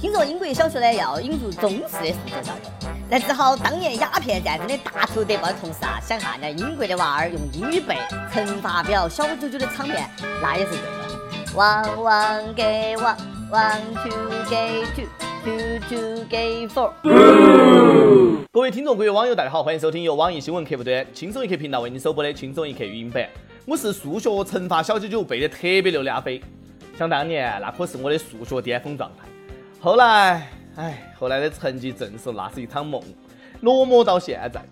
[0.00, 7.98] 听说英国小学呢要引入中式的数学教育，在治好当年鸦片战争的大仇得报的同时啊，想哈，那英国的娃儿用英语背
[8.32, 10.08] 乘法表、小九九的场面，
[10.40, 11.52] 那也是对的。
[11.54, 14.10] One one 给 one，one two
[14.48, 16.92] 给 two，two two 给 four。
[18.50, 23.28] 各位听众、各位网友，大家好，欢迎收听由网易新闻客户端轻松一刻频道为您首播的轻松一刻语音版。
[23.66, 26.40] 我是数学乘法小九九背得特别溜的阿飞。
[26.96, 29.26] 想当年，那可是我的数学巅峰状态。
[29.82, 33.02] 后来，哎，后来的成绩证实那是一场梦，
[33.62, 34.62] 落寞到现在。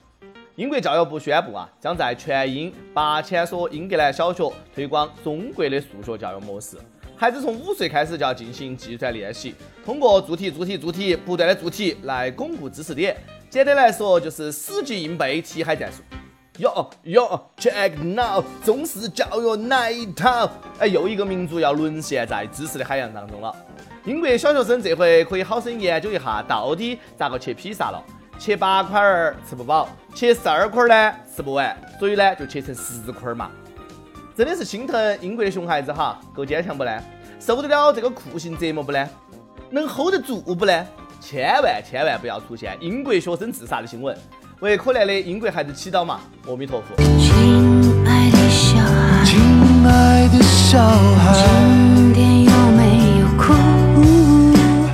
[0.54, 6.76] 英国教育部宣布啊，将在全英八千所英格兰小学推广中国的数学教育模式。
[7.16, 13.16] 孩子从五岁开始就要进行计算练习，通过做题、做题、做题，不断的做题来巩固知识点。
[13.48, 16.02] 简单来说，就是死记硬背题海战术。
[16.58, 20.50] 哟哟，check now，中式教育那一套，
[20.80, 23.54] 哎，又一个民族要沦陷在知识的海洋当中了。
[24.04, 28.02] 英国小学生这回可以好生研究一下，到底咋个切披萨了？
[28.40, 33.52] 切八块儿吃不饱，切十二块儿呢吃不完，所以呢就切成十块儿嘛。
[34.36, 37.02] 真的是心疼英国的熊孩子哈，够坚强不呢？
[37.38, 39.08] 受得了这个酷刑折磨不呢？
[39.70, 40.86] 能 hold 得住不呢？
[41.20, 44.16] 千万千万不要出现英国学生自杀的新闻。
[44.60, 46.96] 为可怜的英国孩子祈祷嘛，阿弥陀佛。
[46.96, 47.32] 亲
[48.04, 49.38] 爱的小孩，亲
[49.86, 50.80] 爱的小
[51.16, 51.32] 孩，
[51.94, 53.52] 今天有没有哭？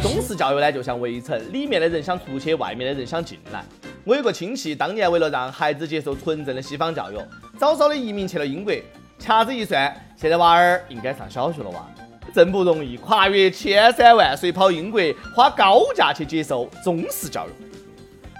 [0.02, 3.64] 中式教育呢，就像围城，里面的人想出去，外面的人想进来。
[4.04, 7.16] 我有个亲戚，当年为了让孩子接受纯正的西方教育，
[7.58, 8.74] 早早的移民去了英国。
[9.18, 11.86] 掐指一算，现在娃儿应该上小学了哇，
[12.34, 15.00] 真不容易，跨越千山万水跑英国，
[15.34, 17.63] 花高价去接受中式教育。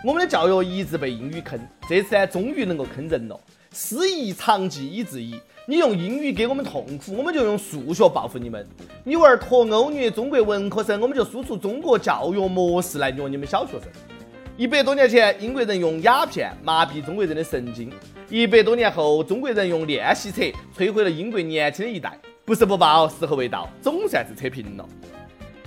[0.05, 3.41] 我们的教育一直被英语坑，这次呢，终于能够坑人了。
[3.73, 5.35] 师夷长技以制夷，
[5.67, 8.69] 你用英语给我们痛苦，我们就用数学报复你们。
[9.03, 13.89] 你玩脱欧虐中国文科生，我们就输出中国教育模式来虐你们小学生。
[14.59, 17.89] 一百多年前，英国人用鸦片麻痹中国人的神经；
[18.29, 20.43] 一百多年后，中国人用练习册
[20.77, 22.13] 摧毁了英国年轻的一代。
[22.45, 24.87] 不是不报，时候未到，总算是扯平了。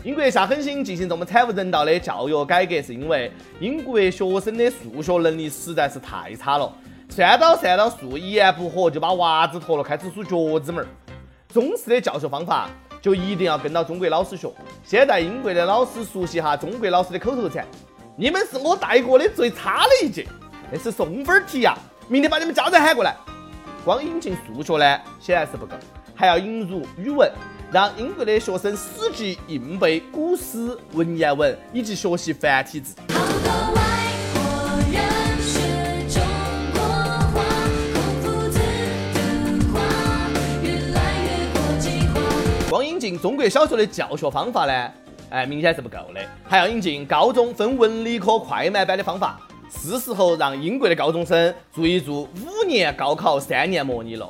[0.07, 3.29] 英国下狠心进行这么惨无人道的教育改革，是因为
[3.59, 6.73] 英国学生的数学能力实在是太差了，
[7.09, 10.87] 算到算到数，一言不合就把袜子脱了，开始数脚趾门儿。
[11.49, 12.69] 中式的教学方法
[13.01, 14.49] 就一定要跟到中国老师学。
[14.81, 17.67] 先带英国的老师熟悉下中国老师的口头禅
[18.15, 20.25] ：“你们是我带过的最差的一届，
[20.71, 21.77] 那是送分题呀！
[22.07, 23.13] 明天把你们家长喊过来。”
[23.83, 25.75] 光引进数学呢，显然是不够，
[26.15, 27.29] 还要引入语文。
[27.69, 32.95] 让英国的学生死记硬背古诗文言文，以及学习繁体字。
[42.69, 44.91] 光引进中国小学的教学方法呢？
[45.29, 49.41] 哎，明显是不够的，还要引进高中分文理科快慢班的方法。
[49.69, 54.29] 是时候让英国的高中生做一做五年高考三年模拟了。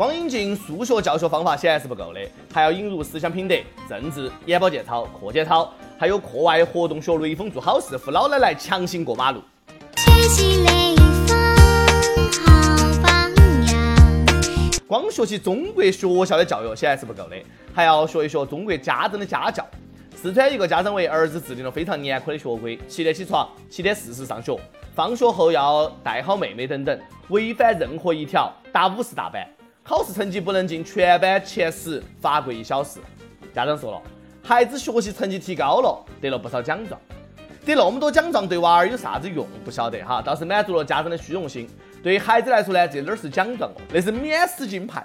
[0.00, 2.20] 光引进数学教学方法显然是不够的，
[2.54, 3.54] 还要引入思想品德、
[3.86, 9.42] 政治、眼保健操、课间操，还有课外活动学雷锋做好事，扶老奶奶强行过马路。
[9.96, 13.30] 学习雷锋好榜
[13.66, 17.36] 样光学习中国学校的教育显然是不够的，
[17.74, 19.62] 还要学一学中国家长的家教。
[20.16, 24.58] 四川一个家长为儿子制定了非常严苛的学规：七点起床，七点四十上学，
[24.94, 29.46] 放学后要带好妹妹等等，违反任何一条打五十大板。
[29.90, 33.00] 考试成绩不能进全班前十，罚跪一小时。
[33.52, 34.00] 家长说了，
[34.40, 37.00] 孩子学习成绩提高了，得了不少奖状。
[37.66, 39.44] 得那么多奖状对娃儿有啥子用？
[39.64, 41.68] 不晓得哈，倒是满足了家长的虚荣心。
[42.04, 45.04] 对孩子来说呢，这哪是奖状哦，那是免死金牌。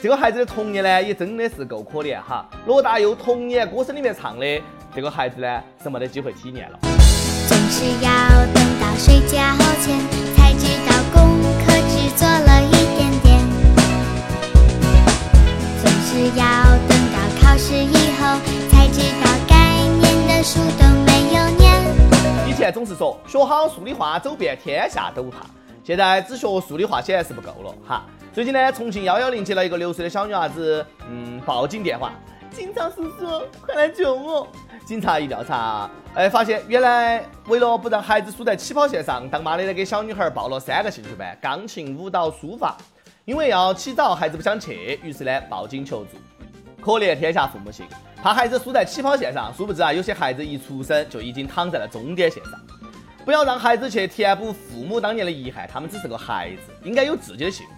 [0.00, 2.48] 这个孩子的童年呢，也真的是够可怜哈。
[2.66, 4.62] 罗大佑童年歌声里面唱的，
[4.94, 6.78] 这个孩子呢，是没得机会体验了。
[7.48, 9.38] 总是要等到睡觉
[9.82, 9.98] 前
[16.14, 16.46] 是要
[16.86, 18.38] 等到考试以后
[18.70, 22.48] 才知道该念的书都没有念。
[22.48, 25.38] 以前总是说学好数理化走遍天下都不怕，
[25.82, 28.04] 现在只学数理化显然是不够了哈。
[28.32, 32.12] 最近呢，重庆幺幺零接了一个六岁的小女娃子，嗯，报警电话，
[32.52, 34.46] 警察叔叔快来救我！
[34.86, 42.76] 警察一调查，哎，发现原来为了不让孩子输在起跑线上，当妈的给小女孩报了三个兴趣班：钢琴、舞蹈、书法。
[43.24, 46.18] 因为要起早，孩子不想去，于是呢报警求助。
[46.78, 47.86] 可怜天下父母心，
[48.22, 52.60] 怕孩子输在起跑线上，殊不知啊，有些孩子一出生就已经躺在了终点线上。
[53.24, 57.72] 不要让孩子去填补父母当年的遗憾，他们只是个孩子，应该有自己的幸福。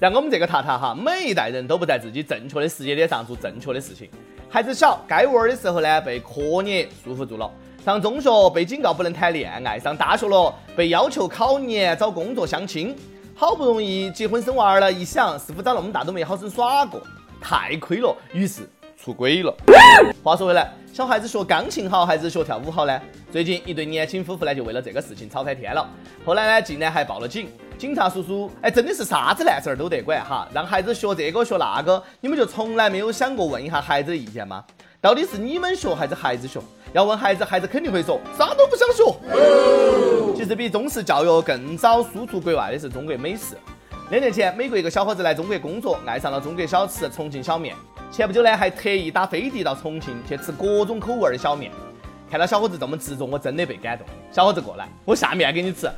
[0.00, 4.08] 在我们这个塔塔哈，每一代人都不在自己正确的时间点上做正确的事情。
[4.48, 7.50] 孩子小，该玩的时候呢，被课业束缚住了；
[7.84, 12.94] 上中学被警告不能谈恋爱；上大学了，被要求考研、找工作、相亲。
[13.42, 17.02] 好不容易结婚生娃儿了，一想，似乎长那么大都没好生耍过，
[17.40, 18.62] 太亏了，于是
[18.96, 19.52] 出轨了。
[20.22, 23.02] 话说回来，小孩子学钢琴好还是学跳舞好呢？
[23.32, 25.84] 最近一对年轻夫妇呢，就为了这个事情吵翻天了。
[26.24, 27.48] 后来呢，竟然还报了警。
[27.76, 34.64] 警察叔叔，哎，真的是啥子烂事儿都得管哈，让孩子学这个学那个，你们就从来没有想过问一下孩子的意见吗？
[35.02, 36.60] 到底是你们学还是孩子学？
[36.92, 39.02] 要问孩子，孩子肯定会说啥都不想学。
[40.36, 43.56] 其实比中式教育更早输出国外的是中国美食。
[44.10, 47.74] 两年前，美国一个小伙子来中国工作，爱上了中国小吃重庆小面。
[48.12, 51.72] 前不久呢，还特意打飞的到重庆去吃各种口味的小面。
[52.30, 54.06] 看到小伙子这么执着，我真的被感动。
[54.30, 55.90] 小伙子过来，我下面给你吃。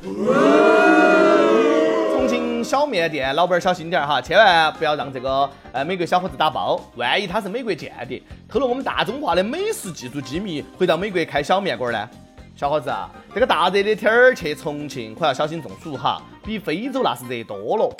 [2.65, 12.09] 小面店老板小心点儿哈，千万不要让这个呃美国小伙子打包，万一他是美国间谍，偷了我们大中华的美食技术机密，回到美国开小面馆呢？
[12.55, 17.95] 小伙子啊，这个大热的天儿去重庆可要小心中暑哈，比非洲那是热多了。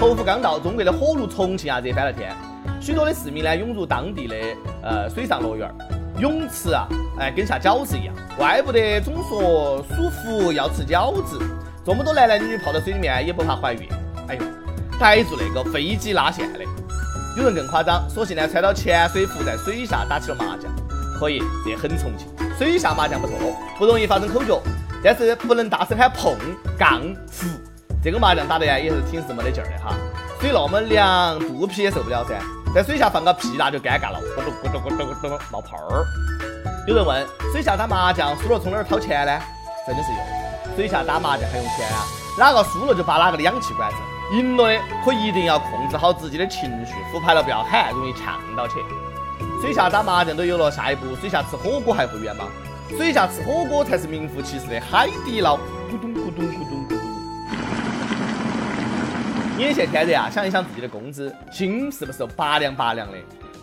[0.00, 2.34] 头伏刚到，中国的火炉重庆啊热翻了天，
[2.80, 4.36] 许多的市民呢涌入当地的
[4.82, 5.70] 呃水上乐园。
[6.18, 6.88] 泳池啊，
[7.18, 11.38] 哎，跟下饺子一样，怪不得总说舒服要吃饺子。
[11.86, 13.88] 这么多男男女女泡到水里面也不怕怀孕。
[14.26, 14.42] 哎呦，
[14.98, 16.58] 逮住那个飞机拉线的，
[17.36, 20.68] 有人更夸张，索性呢穿到潜水服在水下打起了麻将。
[21.16, 22.26] 可以，这很重庆，
[22.58, 23.36] 水下麻将不错，
[23.78, 24.60] 不容易发生口角，
[25.00, 26.36] 但是不能大声喊碰、
[26.76, 27.00] 杠、
[27.30, 27.46] 胡。
[28.02, 29.94] 这个麻将打的呀也是挺是没得劲儿的哈，
[30.40, 32.34] 水那么凉，肚皮也受不了噻。
[32.74, 36.04] 在水下放个屁那就尴尬了，咕嘟咕嘟咕嘟咕嘟冒泡儿。
[36.88, 39.40] 有人问：水下打麻将输了从哪儿掏钱呢？
[39.86, 40.18] 真的是有，
[40.76, 42.04] 水下打麻将还用钱啊？
[42.38, 43.96] 哪个输了就发哪个的氧气管子，
[44.36, 48.74] 赢了的可一定要控制好自己的情绪，复牌了不要喊，容易呛到起。
[49.62, 52.44] 水下打麻将都有了，下一步水下吃火锅还会远吗？
[52.90, 56.98] 水下吃火锅才是名副其实的海底捞，咕咚咕咚咕咚咕咚。
[59.58, 63.16] 眼现天热啊，想一想自己的工资，心是不是拔凉拔凉的？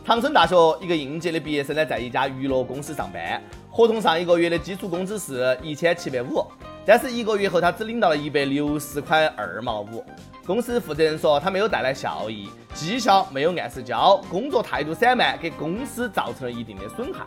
[0.04, 3.40] 长春大学一个应届的毕业生呢，在一家娱乐公司上班，
[3.70, 6.46] 合同上一个月的基础工资是一千七百五，
[6.86, 10.04] 但是一个月后他只领到了一百六十块二毛五。
[10.46, 17.26] 公司负责人说他没有带来效益，绩效没有按时交，工作态度散漫，给公司造成了一定的损害。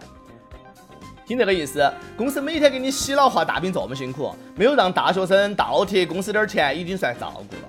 [1.27, 7.63] 听这个意思，公司每天给你洗脑画大饼这么辛苦，没有让大学生倒贴公司点钱，已经算照顾了。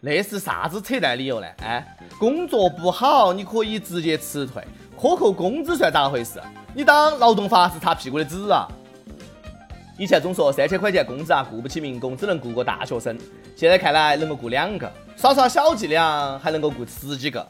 [0.00, 1.46] 那是啥子扯淡理由呢？
[1.62, 1.84] 哎，
[2.18, 4.62] 工作不好，你可以直接辞退，
[4.96, 6.40] 克扣工资算咋回事？
[6.72, 8.68] 你当劳动法是擦屁股的纸啊？
[9.96, 13.16] 以前总说三千块钱工资啊，雇不起民工，只能雇个大学生。
[13.54, 17.46] 现在看来能够雇两个，耍耍小伎俩还能够雇十几个。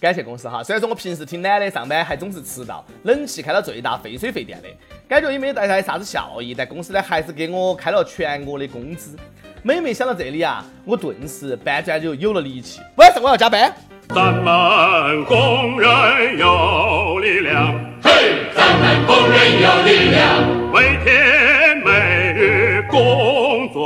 [0.00, 4.68] 感谢公司哈，虽然说我平时挺懒的，上班还总是迟到，冷气开到最大，费水费电的，
[5.08, 9.16] 感觉也没带来啥子效益，但公司呢还是给我开了全额的工资。
[9.64, 12.80] 每每想到这里啊，我顿时搬砖就有了力气。
[12.96, 13.72] 晚上我要加班。
[14.08, 18.10] 咱们工人有力量，嘿，
[18.54, 21.61] 咱们工人有力量，每天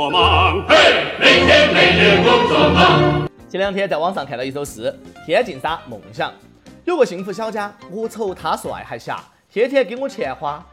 [0.09, 0.75] 忙，嘿，
[1.19, 3.27] 每天每日工作忙。
[3.49, 4.93] 前两天在网上看到一首诗：
[5.25, 6.31] 天净沙，梦想。
[6.85, 9.19] 有个幸福小家，我丑他帅还瞎，
[9.51, 10.63] 天天给我钱花。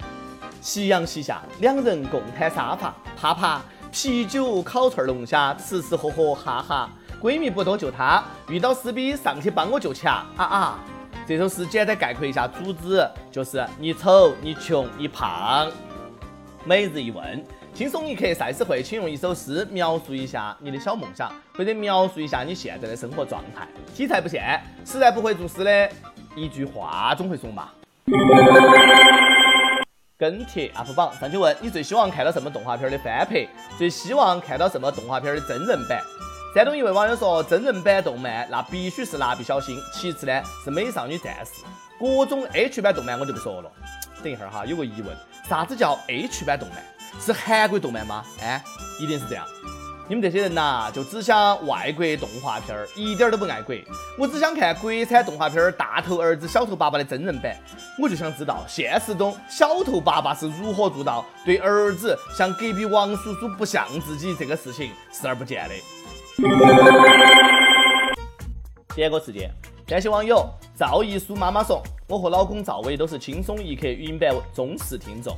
[0.61, 3.61] 夕阳西下，两人共摊沙发，啪啪。
[3.93, 6.91] 啤酒、烤串、龙虾，吃吃喝喝，哈哈。
[7.23, 10.79] 闺蜜不多就她，遇到撕逼上去帮我就掐啊啊！
[11.27, 15.71] 这首诗简单概括一下主旨，就是你丑、你穷、你胖。
[16.65, 23.67] 每日一问，轻松一刻赛事会，请用一首诗描述一下你的小梦想，或者描述一下你现在的生活状态。
[23.93, 25.91] 题材不限，实在不会作诗的，
[26.37, 27.75] 一句话总会送吧。
[30.17, 33.45] 跟帖 UP 榜上去问你最希望看到什么动画片的翻拍？
[33.77, 36.01] 最希望看到什么动画片的真人版？
[36.55, 41.65] 山东一位网友说，真人版动漫那必须是蜡笔小新，其次呢是美少女战士。
[41.99, 43.71] 各种 H 版动漫我就不说了。
[44.23, 45.09] 等一会儿哈，有个疑问，
[45.49, 46.79] 啥子叫 H 版动漫？
[47.21, 48.25] 是韩国动漫吗？
[48.41, 48.63] 哎，
[49.01, 49.45] 一定是这样。
[50.07, 53.75] 你们这些人呐，就只想外国动画片儿，一点都不爱国。
[54.19, 57.57] 我只想看国产动画片儿《大头儿子小头爸爸》的真人版。
[57.99, 65.75] 我就想知道，现实中小头爸爸是如何做到对儿子像隔壁王叔叔不像自己这个事情视而不见的。
[68.95, 69.51] 点歌时间，
[69.87, 75.35] 感谢网友赵一书妈妈说，我和老公赵伟都是轻松一刻语音版忠实听众。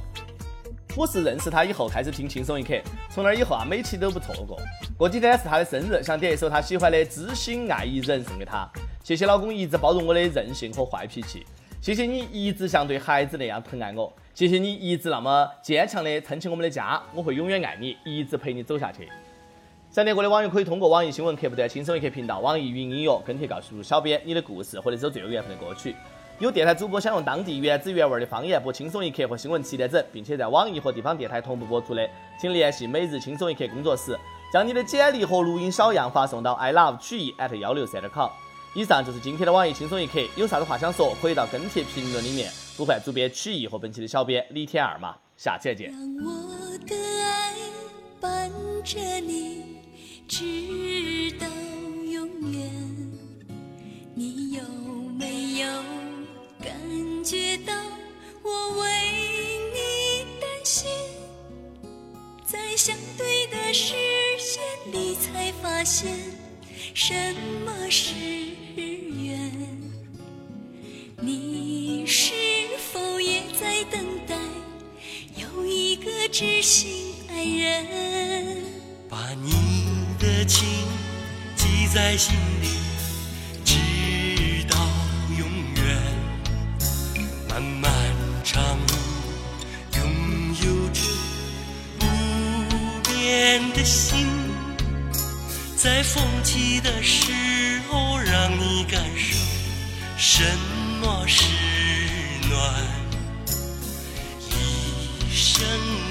[0.97, 2.73] 我是认识他以后开始听轻松一刻，
[3.11, 4.59] 从那以后啊，每期都不错过。
[4.97, 8.67] 过几天是他的生日，想点一首他喜欢的《知心爱一人》送给他。
[9.05, 11.45] 谢谢老公一直包容我的任性和坏脾气，
[11.83, 19.07] 谢谢你一直像对孩子那样疼爱我，谢谢你一直那么坚强的撑起我们的家，我会永远爱你，一直陪你走下去。
[19.91, 25.95] 想念我的网友可以通过网易新闻客户端轻松一刻频道、网易云音乐跟帖告诉小编你的故事或者是最有缘分的歌曲。
[26.39, 32.07] 有电台主播想用当地原汁原味的方言播轻松一刻和新闻七点整，并且在网易和地方电台同步播出的，
[32.39, 34.19] 请联系每日轻松一刻工作室，
[34.53, 38.29] 将你的简历和录音小样发送到 i love 曲艺 at 幺六三点 com。
[38.75, 45.91] 以上就是今天的网易轻松一刻，有啥子话想说，可以到跟帖评论里面呼唤主编曲艺和本期的小编李天二嘛，下期再见。
[46.23, 47.55] 我的爱
[48.21, 48.53] 伴
[48.85, 49.79] 着你，
[50.29, 50.45] 直
[67.09, 67.15] 什
[67.65, 68.15] 么是
[68.75, 69.53] 缘。
[71.21, 72.33] 你是
[72.93, 74.35] 否也在等待
[75.37, 77.87] 有一个知心爱人？
[79.09, 79.53] 把你
[80.19, 80.67] 的情
[81.55, 82.71] 记在心里，
[95.87, 97.31] 在风起的时
[97.89, 99.37] 候，让你感受
[100.19, 100.43] 什
[101.01, 101.45] 么是
[102.51, 102.61] 暖。
[104.51, 105.65] 一生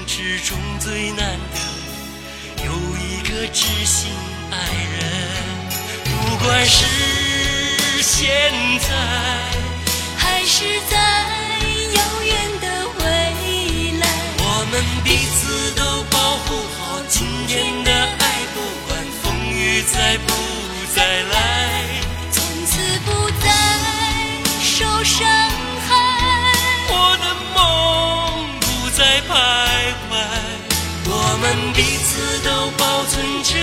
[0.06, 2.64] 之中最难得。
[2.64, 4.10] 有一个知心
[4.50, 4.56] 爱
[4.96, 5.04] 人，
[6.04, 6.86] 不管是
[8.00, 8.88] 现在，
[10.16, 10.96] 还是在
[11.92, 13.04] 遥远的未
[13.98, 14.08] 来？
[14.38, 16.16] 我们彼此都保
[16.46, 18.35] 护好今天的爱，
[19.92, 20.32] 再不
[20.94, 21.34] 再来。
[22.30, 22.72] 从此
[23.04, 23.08] 不
[23.42, 23.46] 再
[24.62, 25.26] 受伤
[25.88, 25.90] 害。
[26.88, 27.24] 我的
[27.54, 27.56] 梦
[28.60, 29.30] 不再徘
[30.08, 30.12] 徊，
[31.06, 33.55] 我们彼此都保存着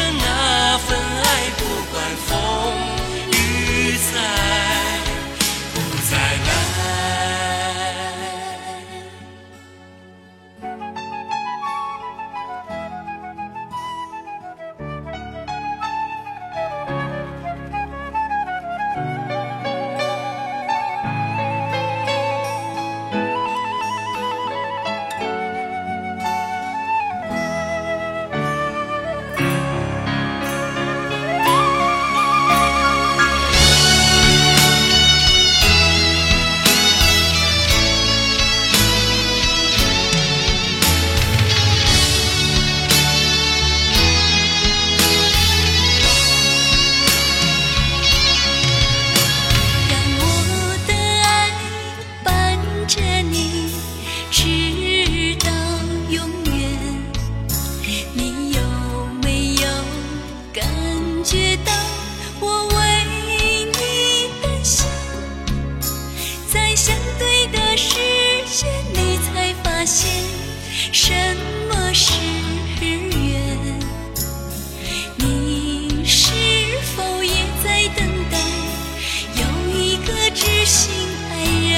[80.34, 80.92] 知心
[81.30, 81.34] 爱
[81.70, 81.78] 人？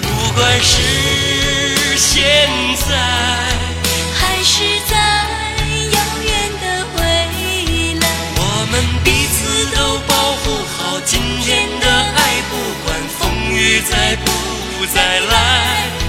[0.00, 2.48] 不管是现
[2.88, 2.90] 在，
[4.14, 4.96] 还是在
[5.92, 6.30] 遥远
[6.62, 6.64] 的
[6.96, 7.00] 未
[8.00, 8.04] 来？
[8.36, 8.40] 我
[8.70, 9.36] 们彼此
[9.76, 12.18] 都保护好今天的爱，
[12.50, 12.52] 不
[12.86, 13.20] 管风
[13.52, 14.26] 雨再不
[14.86, 16.01] 再来。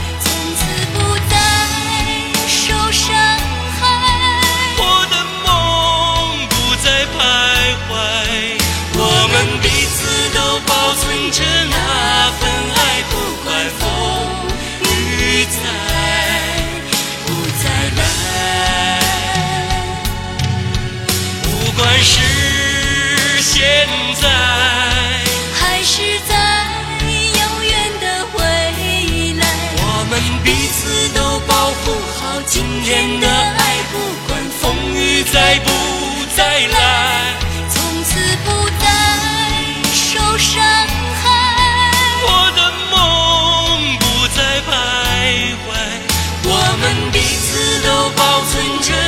[48.46, 49.03] 存着